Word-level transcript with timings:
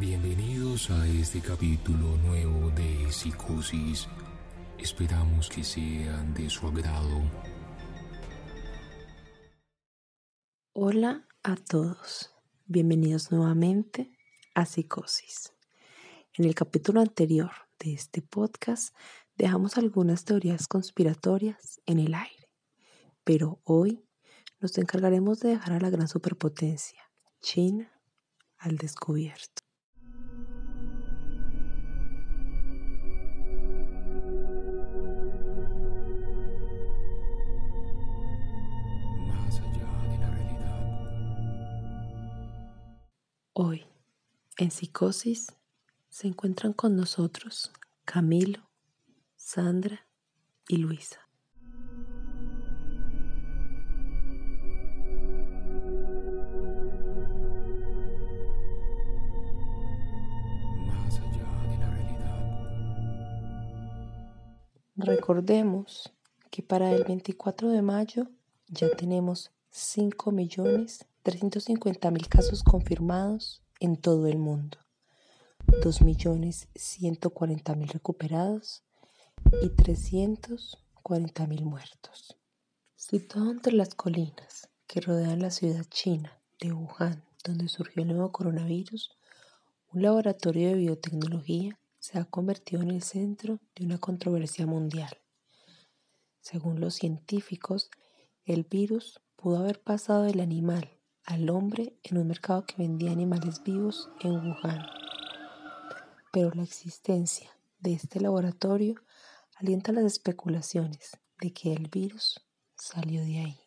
Bienvenidos 0.00 0.88
a 0.90 1.06
este 1.06 1.42
capítulo 1.42 2.16
nuevo 2.16 2.70
de 2.70 3.12
Psicosis. 3.12 4.08
Esperamos 4.78 5.50
que 5.50 5.62
sean 5.62 6.32
de 6.32 6.48
su 6.48 6.66
agrado. 6.66 7.20
Hola 10.72 11.28
a 11.42 11.54
todos, 11.56 12.34
bienvenidos 12.64 13.30
nuevamente 13.30 14.10
a 14.54 14.64
Psicosis. 14.64 15.52
En 16.32 16.46
el 16.46 16.54
capítulo 16.54 17.02
anterior 17.02 17.50
de 17.78 17.92
este 17.92 18.22
podcast 18.22 18.96
dejamos 19.36 19.76
algunas 19.76 20.24
teorías 20.24 20.66
conspiratorias 20.66 21.82
en 21.84 21.98
el 21.98 22.14
aire, 22.14 22.48
pero 23.22 23.60
hoy 23.64 24.02
nos 24.60 24.78
encargaremos 24.78 25.40
de 25.40 25.50
dejar 25.50 25.74
a 25.74 25.80
la 25.80 25.90
gran 25.90 26.08
superpotencia, 26.08 27.02
China, 27.42 27.92
al 28.56 28.78
descubierto. 28.78 29.69
Hoy, 43.62 43.84
en 44.56 44.70
Psicosis, 44.70 45.54
se 46.08 46.26
encuentran 46.26 46.72
con 46.72 46.96
nosotros 46.96 47.70
Camilo, 48.06 48.70
Sandra 49.36 50.06
y 50.66 50.78
Luisa. 50.78 51.28
Más 60.86 61.20
allá 61.20 61.44
de 61.68 61.76
la 61.80 61.90
realidad. 61.90 62.40
Recordemos 64.96 66.10
que 66.50 66.62
para 66.62 66.92
el 66.92 67.04
24 67.04 67.68
de 67.68 67.82
mayo 67.82 68.26
ya 68.68 68.88
tenemos 68.96 69.50
5.350.000 71.38 72.28
casos 72.28 72.62
confirmados 72.62 73.62
en 73.78 73.96
todo 73.96 74.26
el 74.26 74.38
mundo, 74.38 74.78
2.140.000 75.66 77.92
recuperados 77.92 78.82
y 79.62 79.68
340.000 79.68 81.62
muertos. 81.62 82.36
Situado 82.96 83.50
entre 83.50 83.74
las 83.74 83.94
colinas 83.94 84.70
que 84.86 85.00
rodean 85.00 85.40
la 85.40 85.50
ciudad 85.50 85.84
china 85.88 86.38
de 86.60 86.72
Wuhan, 86.72 87.24
donde 87.44 87.68
surgió 87.68 88.02
el 88.02 88.08
nuevo 88.08 88.32
coronavirus, 88.32 89.16
un 89.92 90.02
laboratorio 90.02 90.68
de 90.68 90.74
biotecnología 90.74 91.78
se 91.98 92.18
ha 92.18 92.24
convertido 92.24 92.82
en 92.82 92.90
el 92.90 93.02
centro 93.02 93.60
de 93.74 93.84
una 93.84 93.98
controversia 93.98 94.66
mundial. 94.66 95.18
Según 96.40 96.80
los 96.80 96.94
científicos, 96.94 97.90
el 98.44 98.64
virus 98.64 99.20
pudo 99.36 99.58
haber 99.58 99.82
pasado 99.82 100.22
del 100.22 100.40
animal 100.40 100.99
al 101.30 101.48
hombre 101.48 101.96
en 102.02 102.18
un 102.18 102.26
mercado 102.26 102.66
que 102.66 102.74
vendía 102.76 103.12
animales 103.12 103.62
vivos 103.62 104.10
en 104.20 104.32
Wuhan. 104.32 104.84
Pero 106.32 106.50
la 106.54 106.64
existencia 106.64 107.50
de 107.78 107.92
este 107.92 108.20
laboratorio 108.20 109.00
alienta 109.54 109.92
las 109.92 110.04
especulaciones 110.04 111.16
de 111.40 111.52
que 111.52 111.72
el 111.72 111.88
virus 111.88 112.44
salió 112.74 113.22
de 113.22 113.38
ahí. 113.38 113.60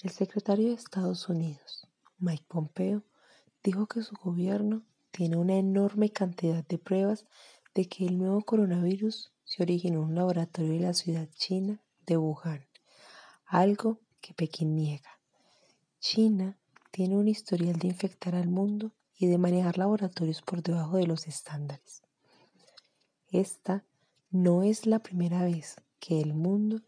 El 0.00 0.10
secretario 0.10 0.68
de 0.68 0.74
Estados 0.74 1.28
Unidos, 1.28 1.86
Mike 2.16 2.46
Pompeo, 2.48 3.02
dijo 3.62 3.86
que 3.86 4.02
su 4.02 4.16
gobierno 4.16 4.86
tiene 5.10 5.36
una 5.36 5.56
enorme 5.56 6.10
cantidad 6.10 6.66
de 6.66 6.78
pruebas 6.78 7.26
de 7.74 7.88
que 7.88 8.06
el 8.06 8.16
nuevo 8.18 8.40
coronavirus 8.42 9.32
se 9.44 9.62
originó 9.62 9.98
en 9.98 10.08
un 10.08 10.14
laboratorio 10.14 10.72
de 10.72 10.80
la 10.80 10.94
ciudad 10.94 11.28
china 11.34 11.82
de 12.06 12.16
Wuhan, 12.16 12.66
algo 13.44 14.00
que 14.22 14.32
Pekín 14.32 14.74
niega. 14.74 15.13
China 16.06 16.58
tiene 16.90 17.16
un 17.16 17.28
historial 17.28 17.78
de 17.78 17.86
infectar 17.86 18.34
al 18.34 18.46
mundo 18.46 18.92
y 19.16 19.26
de 19.26 19.38
manejar 19.38 19.78
laboratorios 19.78 20.42
por 20.42 20.62
debajo 20.62 20.98
de 20.98 21.06
los 21.06 21.26
estándares. 21.26 22.02
Esta 23.30 23.86
no 24.30 24.62
es 24.62 24.84
la 24.84 24.98
primera 24.98 25.42
vez 25.44 25.76
que 26.00 26.20
el 26.20 26.34
mundo 26.34 26.82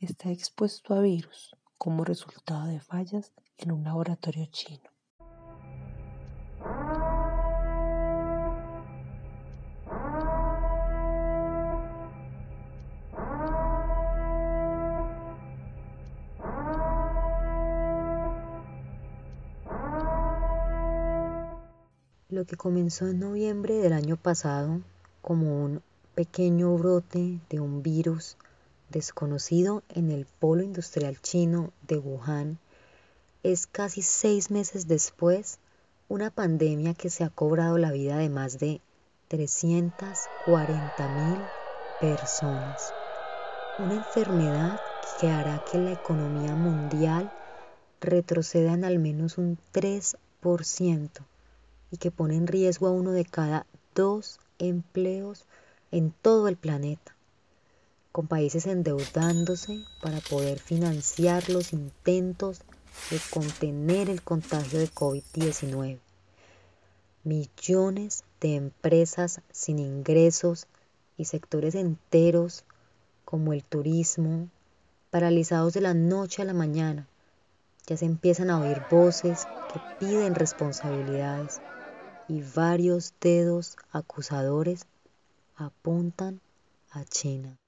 está 0.00 0.30
expuesto 0.30 0.94
a 0.94 1.02
virus 1.02 1.54
como 1.76 2.02
resultado 2.02 2.66
de 2.66 2.80
fallas 2.80 3.34
en 3.58 3.72
un 3.72 3.84
laboratorio 3.84 4.46
chino. 4.46 4.91
Lo 22.42 22.46
que 22.48 22.56
comenzó 22.56 23.06
en 23.06 23.20
noviembre 23.20 23.74
del 23.74 23.92
año 23.92 24.16
pasado 24.16 24.80
como 25.20 25.62
un 25.62 25.80
pequeño 26.16 26.76
brote 26.76 27.38
de 27.48 27.60
un 27.60 27.84
virus 27.84 28.36
desconocido 28.90 29.84
en 29.88 30.10
el 30.10 30.26
polo 30.26 30.64
industrial 30.64 31.20
chino 31.20 31.72
de 31.86 31.98
Wuhan 31.98 32.58
es 33.44 33.68
casi 33.68 34.02
seis 34.02 34.50
meses 34.50 34.88
después 34.88 35.60
una 36.08 36.32
pandemia 36.32 36.94
que 36.94 37.10
se 37.10 37.22
ha 37.22 37.30
cobrado 37.30 37.78
la 37.78 37.92
vida 37.92 38.18
de 38.18 38.28
más 38.28 38.58
de 38.58 38.80
340 39.28 41.08
mil 41.10 41.48
personas. 42.00 42.92
Una 43.78 43.94
enfermedad 43.94 44.80
que 45.16 45.30
hará 45.30 45.60
que 45.60 45.78
la 45.78 45.92
economía 45.92 46.56
mundial 46.56 47.30
retroceda 48.00 48.72
en 48.72 48.84
al 48.84 48.98
menos 48.98 49.38
un 49.38 49.58
3% 49.72 51.22
y 51.92 51.98
que 51.98 52.10
pone 52.10 52.34
en 52.36 52.48
riesgo 52.48 52.88
a 52.88 52.90
uno 52.90 53.12
de 53.12 53.24
cada 53.24 53.66
dos 53.94 54.40
empleos 54.58 55.44
en 55.92 56.12
todo 56.22 56.48
el 56.48 56.56
planeta, 56.56 57.14
con 58.10 58.26
países 58.26 58.66
endeudándose 58.66 59.84
para 60.00 60.18
poder 60.20 60.58
financiar 60.58 61.48
los 61.50 61.72
intentos 61.74 62.62
de 63.10 63.20
contener 63.30 64.08
el 64.08 64.22
contagio 64.22 64.78
de 64.78 64.90
COVID-19. 64.90 65.98
Millones 67.24 68.24
de 68.40 68.56
empresas 68.56 69.40
sin 69.52 69.78
ingresos 69.78 70.66
y 71.18 71.26
sectores 71.26 71.74
enteros 71.74 72.64
como 73.24 73.52
el 73.52 73.62
turismo, 73.62 74.48
paralizados 75.10 75.74
de 75.74 75.82
la 75.82 75.94
noche 75.94 76.42
a 76.42 76.46
la 76.46 76.54
mañana. 76.54 77.06
Ya 77.86 77.96
se 77.96 78.06
empiezan 78.06 78.50
a 78.50 78.60
oír 78.60 78.82
voces 78.90 79.46
que 79.72 79.80
piden 79.98 80.34
responsabilidades 80.34 81.60
y 82.28 82.42
varios 82.54 83.14
dedos 83.20 83.76
acusadores 83.92 84.86
apuntan 85.56 86.40
a 86.90 87.04
China. 87.04 87.58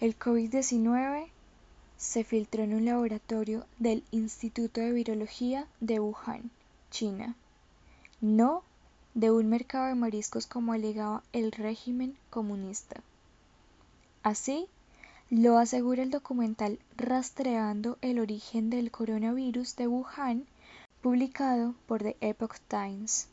El 0.00 0.18
COVID-19 0.18 1.31
se 2.12 2.24
filtró 2.24 2.62
en 2.62 2.74
un 2.74 2.84
laboratorio 2.84 3.64
del 3.78 4.04
Instituto 4.10 4.82
de 4.82 4.92
Virología 4.92 5.66
de 5.80 5.98
Wuhan, 5.98 6.50
China, 6.90 7.34
no 8.20 8.64
de 9.14 9.30
un 9.30 9.48
mercado 9.48 9.86
de 9.86 9.94
mariscos 9.94 10.46
como 10.46 10.74
alegaba 10.74 11.22
el 11.32 11.52
régimen 11.52 12.14
comunista. 12.28 13.00
Así, 14.22 14.66
lo 15.30 15.56
asegura 15.56 16.02
el 16.02 16.10
documental 16.10 16.78
Rastreando 16.98 17.96
el 18.02 18.18
origen 18.18 18.68
del 18.68 18.90
coronavirus 18.90 19.74
de 19.76 19.86
Wuhan, 19.86 20.44
publicado 21.00 21.74
por 21.86 22.02
The 22.02 22.18
Epoch 22.20 22.58
Times. 22.68 23.28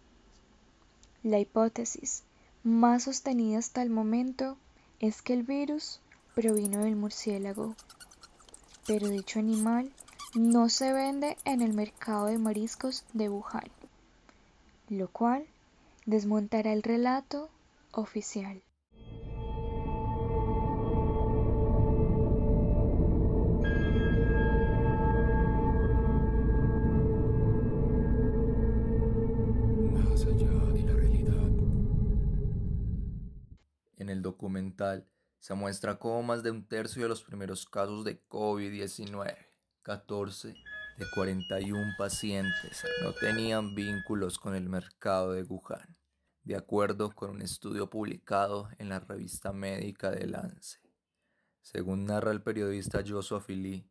La 1.22 1.38
hipótesis 1.38 2.24
más 2.64 3.04
sostenida 3.04 3.60
hasta 3.60 3.82
el 3.82 3.90
momento 3.90 4.56
es 5.02 5.22
que 5.22 5.34
el 5.34 5.44
virus 5.44 6.00
provino 6.34 6.86
del 6.86 6.96
murciélago, 6.96 7.76
pero 8.90 9.08
dicho 9.08 9.38
animal 9.38 9.92
no 10.34 10.68
se 10.68 10.92
vende 10.92 11.38
en 11.46 11.62
el 11.62 11.74
mercado 11.74 12.26
de 12.26 12.40
mariscos 12.40 13.06
de 13.14 13.30
Wuhan, 13.30 13.70
lo 14.90 15.08
cual 15.10 15.46
desmontará 16.08 16.74
el 16.74 16.82
relato 16.82 17.50
oficial. 17.92 18.64
Más 29.94 30.26
allá 30.26 30.50
de 30.74 30.82
la 30.82 30.94
realidad. 30.94 31.50
En 33.98 34.10
el 34.10 34.24
documental 34.24 35.06
se 35.40 35.54
muestra 35.54 35.98
cómo 35.98 36.22
más 36.22 36.44
de 36.44 36.52
un 36.52 36.68
tercio 36.68 37.04
de 37.04 37.10
los 37.10 37.24
primeros 37.24 37.66
casos 37.66 38.04
de 38.04 38.22
COVID-19, 38.28 39.38
14 39.82 40.50
de 40.50 41.06
41 41.16 41.94
pacientes, 41.98 42.84
no 43.02 43.14
tenían 43.14 43.74
vínculos 43.74 44.38
con 44.38 44.54
el 44.54 44.68
mercado 44.68 45.32
de 45.32 45.44
Wuhan, 45.44 45.98
de 46.44 46.58
acuerdo 46.58 47.12
con 47.16 47.32
un 47.32 47.42
estudio 47.42 47.90
publicado 47.90 48.70
en 48.78 48.90
la 48.90 49.00
revista 49.00 49.54
médica 49.54 50.12
de 50.12 50.28
Lance. 50.28 50.80
Según 51.62 52.06
narra 52.06 52.32
el 52.32 52.42
periodista 52.42 53.02
Joshua 53.08 53.40
Philly, 53.40 53.90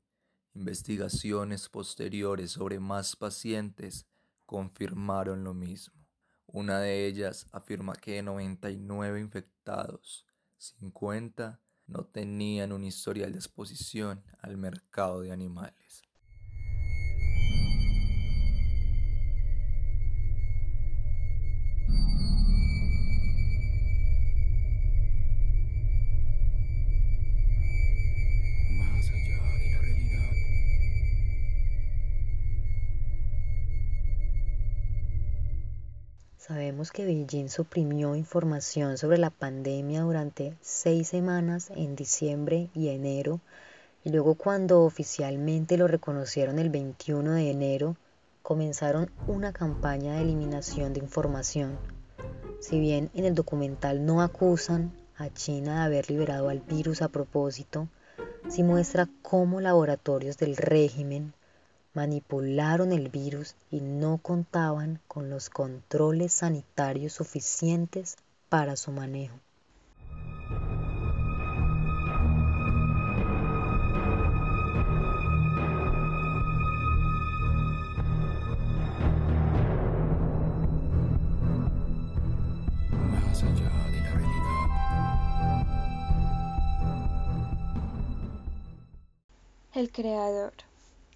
investigaciones 0.53 1.69
posteriores 1.69 2.51
sobre 2.51 2.79
más 2.79 3.17
pacientes 3.17 4.07
confirmaron 4.45 5.45
lo 5.45 5.55
mismo. 5.55 6.07
Una 6.47 6.81
de 6.81 7.07
ellas 7.07 7.47
afirma 7.53 7.95
que 7.95 8.15
de 8.15 8.23
99 8.23 9.21
infectados, 9.21 10.28
50 10.59 11.61
no 11.87 12.05
tenían 12.05 12.73
un 12.73 12.85
historial 12.85 13.33
de 13.33 13.39
exposición 13.39 14.23
al 14.41 14.57
mercado 14.57 15.21
de 15.21 15.33
animales. 15.33 16.03
Sabemos 36.49 36.93
que 36.93 37.05
Beijing 37.05 37.51
suprimió 37.51 38.17
información 38.17 38.97
sobre 38.97 39.19
la 39.19 39.29
pandemia 39.29 40.01
durante 40.01 40.57
seis 40.63 41.09
semanas 41.09 41.71
en 41.77 41.95
diciembre 41.95 42.71
y 42.75 42.89
enero 42.89 43.41
y 44.03 44.09
luego 44.09 44.35
cuando 44.35 44.83
oficialmente 44.83 45.77
lo 45.77 45.89
reconocieron 45.89 46.59
el 46.59 46.71
21 46.71 47.33
de 47.33 47.51
enero 47.51 47.97
comenzaron 48.41 49.11
una 49.27 49.53
campaña 49.53 50.15
de 50.15 50.23
eliminación 50.23 50.95
de 50.95 51.01
información. 51.01 51.77
Si 52.61 52.81
bien 52.81 53.11
en 53.13 53.27
el 53.27 53.35
documental 53.35 54.07
no 54.07 54.23
acusan 54.23 54.91
a 55.19 55.29
China 55.29 55.81
de 55.81 55.85
haber 55.85 56.09
liberado 56.09 56.49
al 56.49 56.61
virus 56.61 57.03
a 57.03 57.09
propósito, 57.09 57.89
sí 58.49 58.63
muestra 58.63 59.07
cómo 59.21 59.61
laboratorios 59.61 60.39
del 60.39 60.57
régimen 60.57 61.35
manipularon 61.99 62.93
el 62.93 63.09
virus 63.09 63.57
y 63.73 63.81
no 63.81 64.19
contaban 64.19 65.01
con 65.09 65.31
los 65.31 65.51
controles 65.51 66.33
sanitarios 66.33 67.15
suficientes 67.15 68.17
para 68.49 68.77
su 68.77 68.93
manejo. 68.93 69.35
El 89.75 89.91
creador 89.91 90.68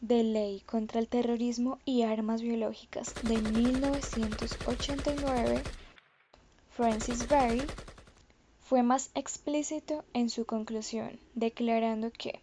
de 0.03 0.23
Ley 0.25 0.61
contra 0.67 1.01
el 1.01 1.09
Terrorismo 1.09 1.79
y 1.85 2.03
Armas 2.03 2.43
Biológicas 2.43 3.17
de 3.23 3.41
1989, 3.41 5.65
Francis 6.71 7.29
Berry, 7.29 7.71
fue 8.59 8.83
más 8.83 9.13
explícito 9.15 10.05
en 10.13 10.29
su 10.29 10.45
conclusión, 10.45 11.21
declarando 11.35 12.11
que 12.11 12.41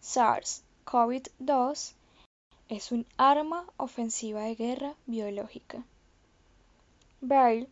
SARS-CoV-2 0.00 1.94
es 2.68 2.92
un 2.92 3.04
arma 3.16 3.66
ofensiva 3.78 4.42
de 4.42 4.54
guerra 4.54 4.94
biológica. 5.06 5.84
Berry, 7.20 7.66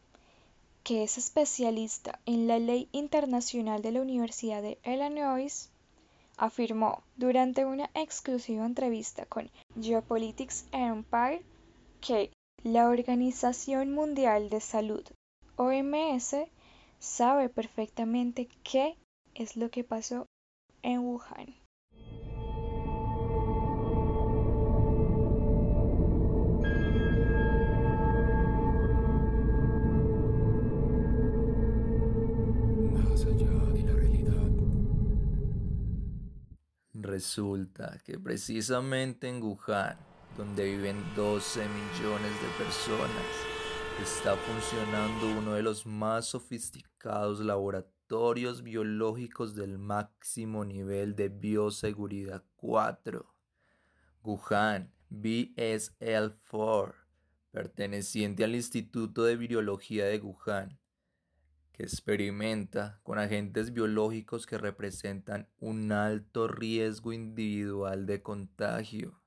que 0.83 1.05
es 1.05 1.19
especialista 1.19 2.19
en 2.27 2.49
la 2.49 2.59
ley 2.59 2.89
internacional 2.91 3.81
de 3.81 3.93
la 3.93 4.01
Universidad 4.01 4.61
de 4.61 4.81
Illinois, 4.85 5.71
afirmó 6.41 7.03
durante 7.17 7.67
una 7.67 7.91
exclusiva 7.93 8.65
entrevista 8.65 9.27
con 9.27 9.51
Geopolitics 9.79 10.65
Empire 10.73 11.45
que 12.01 12.33
la 12.65 12.89
Organización 12.89 13.93
Mundial 13.93 14.49
de 14.49 14.61
Salud, 14.61 15.05
OMS, 15.57 16.37
sabe 16.99 17.51
perfectamente 17.51 18.49
qué 18.65 18.97
es 19.35 19.59
lo 19.59 19.71
que 19.71 19.85
pasó 19.85 20.27
en 20.83 21.01
Wuhan. 21.01 21.60
Resulta 37.21 38.01
que 38.03 38.19
precisamente 38.19 39.29
en 39.29 39.43
Wuhan, 39.43 39.95
donde 40.39 40.65
viven 40.65 40.97
12 41.15 41.61
millones 41.69 42.33
de 42.41 42.65
personas, 42.65 43.27
está 44.03 44.35
funcionando 44.37 45.39
uno 45.39 45.53
de 45.53 45.63
los 45.63 45.85
más 45.85 46.25
sofisticados 46.29 47.41
laboratorios 47.41 48.63
biológicos 48.63 49.55
del 49.55 49.77
máximo 49.77 50.65
nivel 50.65 51.15
de 51.15 51.29
bioseguridad 51.29 52.43
4. 52.57 53.27
Wuhan 54.23 54.91
BSL-4, 55.11 56.95
perteneciente 57.51 58.45
al 58.45 58.55
Instituto 58.55 59.25
de 59.25 59.37
Virología 59.37 60.07
de 60.07 60.21
Wuhan, 60.21 60.80
experimenta 61.83 63.01
con 63.03 63.19
agentes 63.19 63.73
biológicos 63.73 64.47
que 64.47 64.59
representan 64.59 65.49
un 65.59 65.93
alto 65.93 66.49
riesgo 66.49 67.13
individual 67.13 68.07
de 68.07 68.23
contagio. 68.23 69.21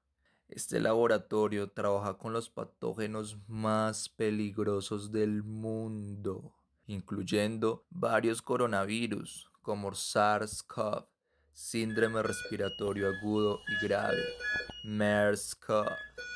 Este 0.48 0.80
laboratorio 0.80 1.72
trabaja 1.72 2.18
con 2.18 2.34
los 2.34 2.50
patógenos 2.50 3.38
más 3.48 4.10
peligrosos 4.10 5.12
del 5.12 5.44
mundo, 5.44 6.54
incluyendo 6.86 7.86
varios 7.90 8.42
coronavirus 8.42 9.50
como 9.62 9.92
SARS-CoV, 9.92 11.08
síndrome 11.54 12.22
respiratorio 12.22 13.08
agudo 13.08 13.62
y 13.68 13.86
grave, 13.86 14.24
MERS-CoV, 14.86 15.90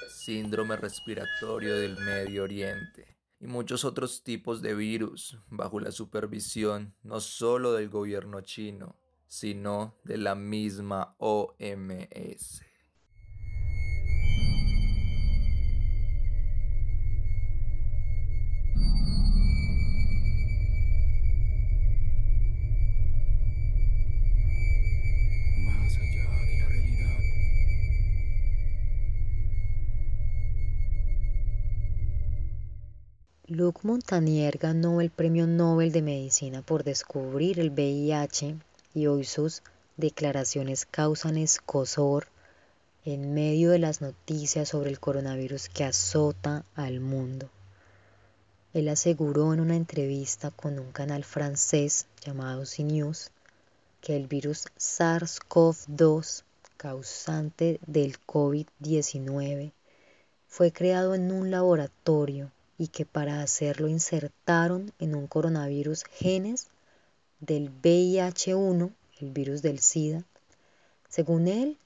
síndrome 0.09 0.77
respiratorio 0.77 1.75
del 1.75 1.97
Medio 1.97 2.43
Oriente 2.43 3.16
y 3.39 3.47
muchos 3.47 3.85
otros 3.85 4.23
tipos 4.23 4.61
de 4.61 4.73
virus 4.75 5.37
bajo 5.49 5.79
la 5.79 5.91
supervisión 5.91 6.95
no 7.03 7.19
solo 7.19 7.73
del 7.73 7.89
gobierno 7.89 8.41
chino, 8.41 8.95
sino 9.27 9.99
de 10.03 10.17
la 10.17 10.35
misma 10.35 11.15
OMS. 11.19 12.66
Luc 33.49 33.85
Montagnier 33.85 34.57
ganó 34.57 34.99
el 34.99 35.09
Premio 35.09 35.47
Nobel 35.47 35.93
de 35.93 36.01
Medicina 36.01 36.61
por 36.61 36.83
descubrir 36.83 37.61
el 37.61 37.69
VIH 37.69 38.57
y 38.93 39.07
hoy 39.07 39.23
sus 39.23 39.63
declaraciones 39.95 40.85
causan 40.85 41.37
escosor 41.37 42.27
en 43.05 43.33
medio 43.33 43.69
de 43.69 43.79
las 43.79 44.01
noticias 44.01 44.67
sobre 44.67 44.89
el 44.89 44.99
coronavirus 44.99 45.69
que 45.69 45.85
azota 45.85 46.65
al 46.75 46.99
mundo. 46.99 47.49
Él 48.73 48.89
aseguró 48.89 49.53
en 49.53 49.61
una 49.61 49.77
entrevista 49.77 50.51
con 50.51 50.77
un 50.77 50.91
canal 50.91 51.23
francés 51.23 52.07
llamado 52.19 52.63
CNews 52.65 53.31
que 54.01 54.17
el 54.17 54.27
virus 54.27 54.65
SARS-CoV-2, 54.77 56.43
causante 56.75 57.79
del 57.87 58.17
COVID-19, 58.25 59.71
fue 60.49 60.73
creado 60.73 61.15
en 61.15 61.31
un 61.31 61.49
laboratorio 61.49 62.51
y 62.77 62.89
que 62.89 63.05
para 63.05 63.41
hacerlo 63.41 63.87
insertaron 63.87 64.91
en 64.99 65.15
un 65.15 65.27
coronavirus 65.27 66.03
genes 66.05 66.67
del 67.39 67.71
VIH1, 67.81 68.91
el 69.19 69.31
virus 69.31 69.61
del 69.61 69.79
SIDA. 69.79 70.23
Según 71.09 71.47
él, 71.47 71.77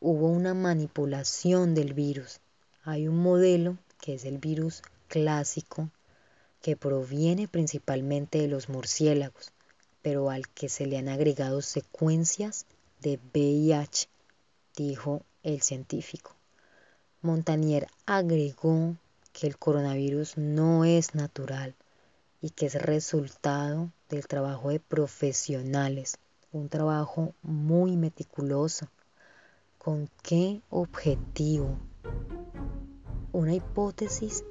hubo 0.00 0.28
una 0.28 0.54
manipulación 0.54 1.74
del 1.74 1.94
virus. 1.94 2.40
Hay 2.84 3.08
un 3.08 3.18
modelo 3.18 3.78
que 4.00 4.14
es 4.14 4.24
el 4.24 4.38
virus 4.38 4.82
clásico 5.08 5.90
que 6.60 6.76
proviene 6.76 7.48
principalmente 7.48 8.38
de 8.38 8.48
los 8.48 8.68
murciélagos, 8.68 9.52
pero 10.02 10.30
al 10.30 10.48
que 10.48 10.68
se 10.68 10.86
le 10.86 10.98
han 10.98 11.08
agregado 11.08 11.62
secuencias 11.62 12.66
de 13.00 13.18
VIH, 13.32 14.08
dijo 14.76 15.22
el 15.42 15.62
científico. 15.62 16.34
Montanier 17.22 17.88
agregó 18.04 18.96
que 19.36 19.46
el 19.46 19.58
coronavirus 19.58 20.38
no 20.38 20.86
es 20.86 21.14
natural 21.14 21.74
y 22.40 22.48
que 22.50 22.64
es 22.64 22.74
resultado 22.74 23.92
del 24.08 24.26
trabajo 24.26 24.70
de 24.70 24.80
profesionales, 24.80 26.16
un 26.52 26.70
trabajo 26.70 27.34
muy 27.42 27.98
meticuloso. 27.98 28.88
¿Con 29.76 30.08
qué 30.22 30.62
objetivo? 30.70 31.76
Una 33.32 33.52
hipótesis 33.52 34.42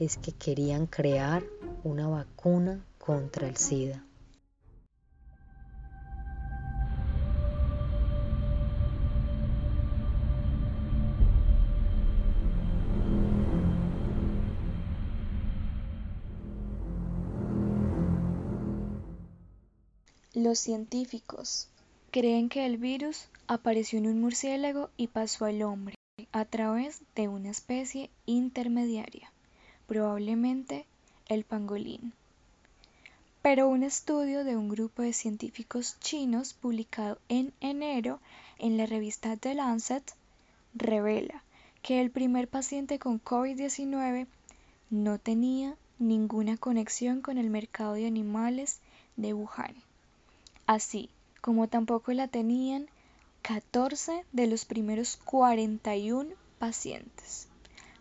es 0.00 0.16
que 0.16 0.32
querían 0.32 0.88
crear 0.88 1.44
una 1.84 2.08
vacuna 2.08 2.84
contra 2.98 3.46
el 3.46 3.56
SIDA. 3.56 4.04
Los 20.42 20.58
científicos 20.58 21.68
creen 22.10 22.48
que 22.48 22.66
el 22.66 22.76
virus 22.76 23.28
apareció 23.46 24.00
en 24.00 24.08
un 24.08 24.20
murciélago 24.20 24.90
y 24.96 25.06
pasó 25.06 25.44
al 25.44 25.62
hombre 25.62 25.94
a 26.32 26.44
través 26.44 27.00
de 27.14 27.28
una 27.28 27.48
especie 27.48 28.10
intermediaria, 28.26 29.30
probablemente 29.86 30.84
el 31.28 31.44
pangolín. 31.44 32.12
Pero 33.40 33.68
un 33.68 33.84
estudio 33.84 34.42
de 34.42 34.56
un 34.56 34.68
grupo 34.68 35.02
de 35.02 35.12
científicos 35.12 35.96
chinos 36.00 36.54
publicado 36.54 37.18
en 37.28 37.52
enero 37.60 38.18
en 38.58 38.76
la 38.76 38.86
revista 38.86 39.36
The 39.36 39.54
Lancet 39.54 40.12
revela 40.74 41.44
que 41.82 42.00
el 42.00 42.10
primer 42.10 42.48
paciente 42.48 42.98
con 42.98 43.22
COVID-19 43.22 44.26
no 44.90 45.18
tenía 45.20 45.76
ninguna 46.00 46.56
conexión 46.56 47.20
con 47.20 47.38
el 47.38 47.48
mercado 47.48 47.92
de 47.92 48.08
animales 48.08 48.80
de 49.14 49.34
Wuhan 49.34 49.76
así 50.66 51.10
como 51.40 51.68
tampoco 51.68 52.12
la 52.12 52.28
tenían 52.28 52.88
14 53.42 54.24
de 54.32 54.46
los 54.46 54.64
primeros 54.64 55.16
41 55.24 56.34
pacientes, 56.58 57.48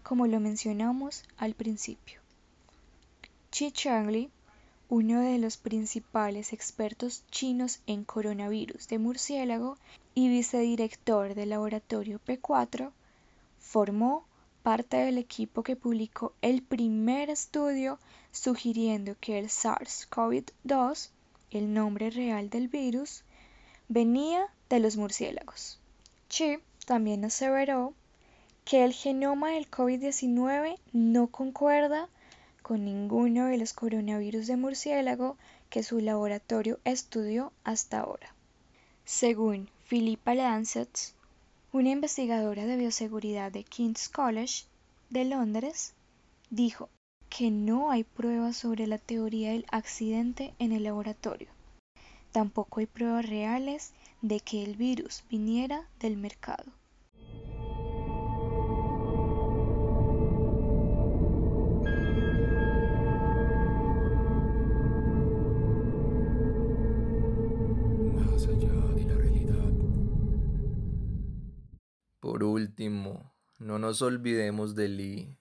como 0.04 0.28
lo 0.28 0.40
mencionamos 0.40 1.24
al 1.38 1.56
principio. 1.56 2.22
Chi 3.50 3.72
Changli, 3.72 4.30
uno 4.88 5.22
de 5.22 5.40
los 5.40 5.58
principales 5.58 6.54
expertos 6.54 7.24
chinos 7.32 7.80
en 7.88 8.04
coronavirus 8.04 8.88
de 8.88 9.00
murciélago 9.00 9.78
y 10.14 10.30
vicedirector 10.30 11.34
del 11.34 11.50
laboratorio 11.50 12.20
P4, 12.26 12.92
formó 13.60 14.26
parte 14.62 14.98
del 14.98 15.18
equipo 15.18 15.64
que 15.64 15.76
publicó 15.76 16.34
el 16.42 16.62
primer 16.62 17.32
estudio 17.32 17.98
sugiriendo 18.32 19.16
que 19.20 19.40
el 19.40 19.48
SARS-CoV-2 19.48 21.10
el 21.52 21.74
nombre 21.74 22.10
real 22.10 22.50
del 22.50 22.68
virus, 22.68 23.24
venía 23.88 24.48
de 24.70 24.80
los 24.80 24.98
murciélagos. 24.98 25.80
Chi 26.30 26.60
también 26.86 27.26
aseveró 27.26 27.94
que 28.66 28.84
el 28.84 28.94
genoma 28.94 29.52
del 29.52 29.70
COVID-19 29.70 30.80
no 30.94 31.28
concuerda 31.28 32.10
con 32.62 32.86
ninguno 32.86 33.48
de 33.48 33.58
los 33.58 33.74
coronavirus 33.74 34.48
de 34.48 34.56
murciélago 34.56 35.38
que 35.70 35.84
su 35.84 36.00
laboratorio 36.00 36.80
estudió 36.86 37.52
hasta 37.64 38.00
ahora. 38.00 38.34
Según 39.04 39.70
Philippa 39.90 40.36
Lancet, 40.36 41.14
una 41.74 41.90
investigadora 41.90 42.66
de 42.66 42.78
bioseguridad 42.78 43.52
de 43.52 43.64
King's 43.64 44.10
College 44.10 44.66
de 45.10 45.26
Londres, 45.26 45.94
dijo 46.50 46.90
que 47.32 47.50
no 47.50 47.92
hay 47.92 48.04
pruebas 48.04 48.58
sobre 48.58 48.88
la 48.88 48.98
teoría 48.98 49.52
del 49.52 49.66
accidente 49.72 50.54
en 50.60 50.74
el 50.74 50.84
laboratorio. 50.84 51.48
Tampoco 52.34 52.82
hay 52.82 52.88
pruebas 52.88 53.26
reales 53.28 53.94
de 54.22 54.42
que 54.42 54.64
el 54.64 54.76
virus 54.76 55.24
viniera 55.30 55.88
del 56.02 56.18
mercado. 56.18 56.74
Más 68.14 68.46
allá 68.46 68.74
de 68.94 69.06
la 69.06 69.16
realidad. 69.16 69.72
Por 72.20 72.44
último, 72.44 73.32
no 73.58 73.80
nos 73.80 74.02
olvidemos 74.02 74.76
de 74.76 74.90
Lee 74.90 75.41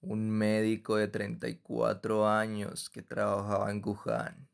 un 0.00 0.30
médico 0.30 0.96
de 0.96 1.08
34 1.08 2.28
años 2.28 2.90
que 2.90 3.02
trabajaba 3.02 3.70
en 3.70 3.82
Wuhan, 3.84 4.48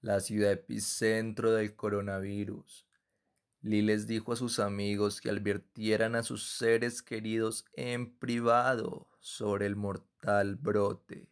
la 0.00 0.20
ciudad 0.20 0.52
epicentro 0.52 1.52
del 1.52 1.74
coronavirus. 1.74 2.86
Lee 3.62 3.82
les 3.82 4.06
dijo 4.06 4.32
a 4.32 4.36
sus 4.36 4.58
amigos 4.58 5.20
que 5.20 5.30
advirtieran 5.30 6.14
a 6.14 6.22
sus 6.22 6.56
seres 6.56 7.02
queridos 7.02 7.66
en 7.74 8.16
privado 8.18 9.08
sobre 9.20 9.66
el 9.66 9.76
mortal 9.76 10.56
brote. 10.56 11.28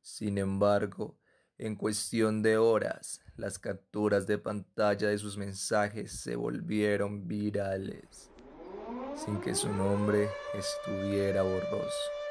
Sin 0.00 0.38
embargo, 0.38 1.16
en 1.58 1.76
cuestión 1.76 2.42
de 2.42 2.56
horas, 2.56 3.20
las 3.36 3.60
capturas 3.60 4.26
de 4.26 4.38
pantalla 4.38 5.08
de 5.08 5.18
sus 5.18 5.36
mensajes 5.38 6.10
se 6.20 6.34
volvieron 6.34 7.28
virales, 7.28 8.32
sin 9.14 9.40
que 9.40 9.54
su 9.54 9.72
nombre 9.72 10.28
estuviera 10.54 11.42
borroso. 11.42 12.21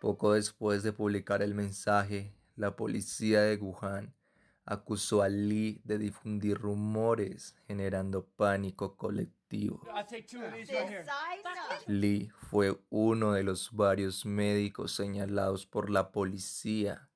Poco 0.00 0.34
después 0.34 0.82
de 0.82 0.92
publicar 0.92 1.42
el 1.42 1.54
mensaje, 1.54 2.32
la 2.54 2.76
policía 2.76 3.42
de 3.42 3.56
Wuhan 3.56 4.14
acusó 4.64 5.22
a 5.22 5.28
Lee 5.28 5.80
de 5.84 5.98
difundir 5.98 6.58
rumores 6.58 7.56
generando 7.66 8.26
pánico 8.26 8.96
colectivo. 8.96 9.80
Lee 11.86 12.30
fue 12.50 12.78
uno 12.90 13.32
de 13.32 13.42
los 13.42 13.72
varios 13.72 14.26
médicos 14.26 14.92
señalados 14.92 15.66
por 15.66 15.88
la 15.88 16.12
policía 16.12 17.08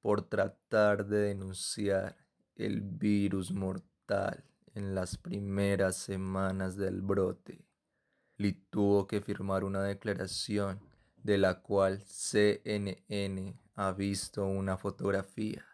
por 0.00 0.22
tratar 0.22 1.06
de 1.06 1.18
denunciar 1.18 2.16
el 2.56 2.80
virus 2.80 3.52
mortal 3.52 4.44
en 4.74 4.94
las 4.94 5.18
primeras 5.18 5.96
semanas 5.96 6.76
del 6.76 7.00
brote. 7.02 7.64
Lee 8.38 8.64
tuvo 8.70 9.06
que 9.06 9.20
firmar 9.20 9.62
una 9.62 9.82
declaración 9.82 10.80
de 11.24 11.38
la 11.38 11.62
cual 11.62 12.04
CNN 12.06 13.58
ha 13.74 13.92
visto 13.92 14.44
una 14.44 14.76
fotografía, 14.76 15.64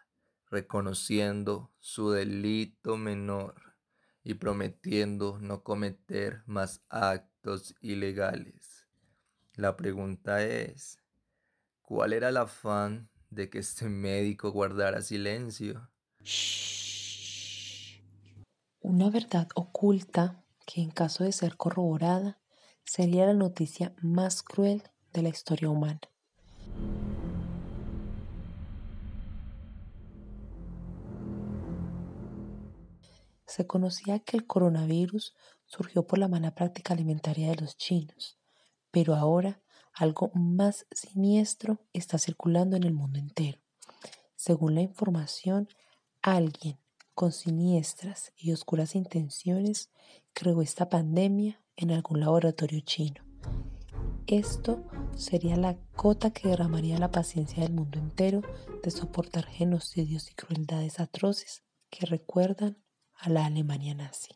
reconociendo 0.49 1.73
su 1.77 2.11
delito 2.11 2.95
menor 2.95 3.75
y 4.23 4.35
prometiendo 4.35 5.39
no 5.39 5.61
cometer 5.61 6.41
más 6.45 6.81
actos 6.87 7.75
ilegales. 7.81 8.87
La 9.53 9.75
pregunta 9.75 10.41
es, 10.41 10.99
¿cuál 11.81 12.13
era 12.13 12.29
el 12.29 12.37
afán 12.37 13.09
de 13.29 13.49
que 13.49 13.59
este 13.59 13.89
médico 13.89 14.51
guardara 14.51 15.01
silencio? 15.01 15.91
Una 18.79 19.09
verdad 19.09 19.49
oculta 19.55 20.45
que 20.65 20.81
en 20.81 20.91
caso 20.91 21.25
de 21.25 21.33
ser 21.33 21.57
corroborada 21.57 22.39
sería 22.85 23.25
la 23.25 23.33
noticia 23.33 23.93
más 24.01 24.43
cruel 24.43 24.90
de 25.13 25.21
la 25.21 25.29
historia 25.29 25.69
humana. 25.69 25.99
Se 33.45 33.67
conocía 33.67 34.19
que 34.19 34.37
el 34.37 34.47
coronavirus 34.47 35.35
surgió 35.65 36.07
por 36.07 36.19
la 36.19 36.29
mala 36.29 36.55
práctica 36.55 36.93
alimentaria 36.93 37.49
de 37.49 37.57
los 37.57 37.75
chinos, 37.75 38.39
pero 38.91 39.13
ahora 39.15 39.61
algo 39.93 40.31
más 40.33 40.87
siniestro 40.91 41.81
está 41.91 42.17
circulando 42.17 42.77
en 42.77 42.83
el 42.83 42.93
mundo 42.93 43.19
entero. 43.19 43.59
Según 44.35 44.75
la 44.75 44.81
información, 44.81 45.67
alguien 46.21 46.79
con 47.13 47.33
siniestras 47.33 48.31
y 48.37 48.53
oscuras 48.53 48.95
intenciones 48.95 49.91
creó 50.33 50.61
esta 50.61 50.87
pandemia 50.87 51.61
en 51.75 51.91
algún 51.91 52.21
laboratorio 52.21 52.79
chino 52.79 53.21
esto 54.31 54.81
sería 55.17 55.57
la 55.57 55.75
gota 55.97 56.31
que 56.31 56.47
derramaría 56.47 56.97
la 56.97 57.11
paciencia 57.11 57.63
del 57.63 57.73
mundo 57.73 57.99
entero 57.99 58.41
de 58.81 58.89
soportar 58.89 59.43
genocidios 59.43 60.31
y 60.31 60.35
crueldades 60.35 61.01
atroces 61.01 61.65
que 61.89 62.05
recuerdan 62.05 62.77
a 63.13 63.27
la 63.27 63.45
Alemania 63.45 63.93
nazi. 63.93 64.29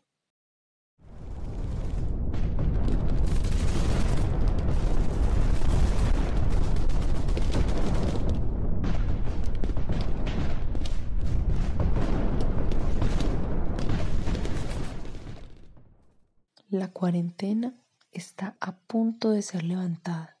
La 16.68 16.88
cuarentena 16.92 17.85
está 18.16 18.56
a 18.60 18.72
punto 18.76 19.30
de 19.30 19.42
ser 19.42 19.62
levantada. 19.62 20.38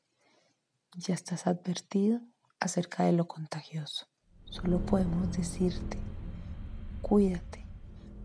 Ya 0.94 1.14
estás 1.14 1.46
advertido 1.46 2.20
acerca 2.58 3.04
de 3.04 3.12
lo 3.12 3.28
contagioso. 3.28 4.06
Solo 4.46 4.84
podemos 4.84 5.36
decirte, 5.36 5.98
cuídate, 7.02 7.66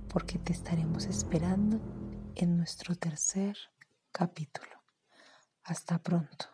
porque 0.07 0.39
te 0.39 0.53
estaremos 0.53 1.05
esperando 1.05 1.79
en 2.35 2.57
nuestro 2.57 2.95
tercer 2.95 3.57
capítulo. 4.11 4.71
Hasta 5.63 5.97
pronto. 5.99 6.45